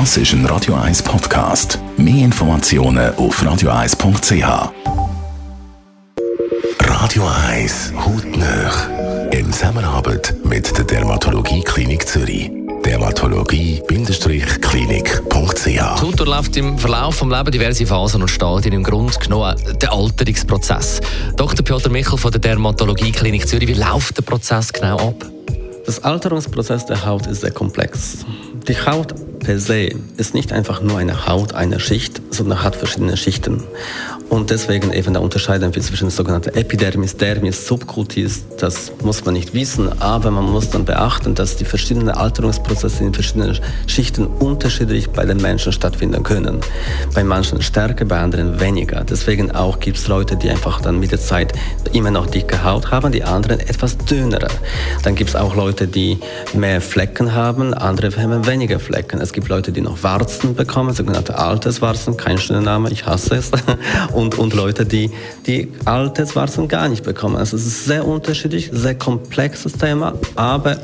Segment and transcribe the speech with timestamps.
[0.00, 1.78] Das ist ein Radio 1 Podcast.
[1.96, 4.72] Mehr Informationen auf radio1.ch.
[6.80, 8.74] Radio 1 Hautnöch.
[9.30, 12.50] In Zusammenarbeit mit der Dermatologie Klinik Zürich.
[12.84, 18.74] Dermatologie-klinik.ch Die Haut durchläuft im Verlauf des Lebens diverse Phasen und Stadien.
[18.74, 21.02] Im Grunde genommen der Alterungsprozess.
[21.36, 21.64] Dr.
[21.64, 25.24] Piotr Michel von der Dermatologie Klinik Zürich, wie läuft der Prozess genau ab?
[25.86, 28.26] Das Alterungsprozess der Haut ist sehr komplex.
[28.66, 29.14] Die Haut
[29.44, 33.62] per se ist nicht einfach nur eine Haut, eine Schicht, sondern hat verschiedene Schichten.
[34.30, 38.44] Und deswegen eben da unterscheiden wir zwischen sogenannten Epidermis, Dermis, Subcutis.
[38.58, 43.12] Das muss man nicht wissen, aber man muss dann beachten, dass die verschiedenen Alterungsprozesse in
[43.12, 46.60] verschiedenen Schichten unterschiedlich bei den Menschen stattfinden können.
[47.14, 49.04] Bei manchen stärker, bei anderen weniger.
[49.04, 51.52] Deswegen auch gibt es Leute, die einfach dann mit der Zeit
[51.92, 54.48] immer noch dicke Haut haben, die anderen etwas dünnere.
[55.02, 56.18] Dann gibt es auch Leute, die
[56.54, 59.20] mehr Flecken haben, andere haben weniger Flecken.
[59.20, 63.50] Es gibt Leute, die noch Warzen bekommen, sogenannte Alterswarzen, kein schöner Name, ich hasse es.
[64.12, 65.10] Und, und Leute, die,
[65.46, 67.36] die Alterswarzen gar nicht bekommen.
[67.36, 70.78] Also es ist sehr unterschiedlich, sehr komplexes Thema, aber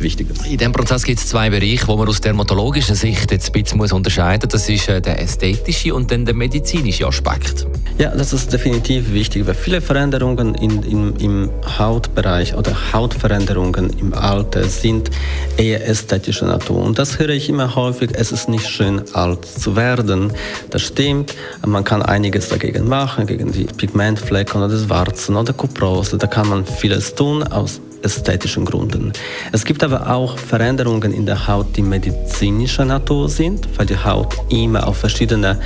[0.00, 0.34] wichtiger.
[0.44, 3.78] In diesem Prozess gibt es zwei Bereiche, wo man aus dermatologischer Sicht jetzt ein bisschen
[3.78, 4.52] muss unterscheiden muss.
[4.52, 7.66] Das ist äh, der ästhetische und dann der medizinische Aspekt.
[7.98, 14.14] Ja, das ist definitiv wichtig, weil viele Veränderungen in, in, im Hautbereich oder Hautveränderungen im
[14.14, 15.10] Alter sind
[15.56, 16.82] eher ästhetischer Natur.
[16.82, 20.32] Und das höre ich immer häufig, es ist nicht schön, alt zu werden.
[20.70, 21.34] Das stimmt,
[21.66, 26.16] man kann einiges dagegen machen, gegen die Pigmentflecken oder das Warzen oder Kuprose.
[26.16, 29.12] Da kann man vieles tun aus ästhetischen Gründen.
[29.52, 34.36] Es gibt aber auch Veränderungen in der Haut, die medizinischer Natur sind, weil die Haut
[34.48, 35.60] immer auf verschiedene